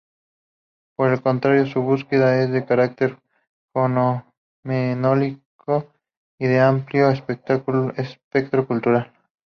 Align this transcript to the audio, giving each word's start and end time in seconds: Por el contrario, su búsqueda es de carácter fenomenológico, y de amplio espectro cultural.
Por 0.95 1.11
el 1.13 1.21
contrario, 1.21 1.67
su 1.67 1.83
búsqueda 1.83 2.41
es 2.43 2.49
de 2.49 2.65
carácter 2.65 3.19
fenomenológico, 3.71 5.93
y 6.39 6.47
de 6.47 6.59
amplio 6.59 7.09
espectro 7.09 7.63
cultural. 8.65 9.13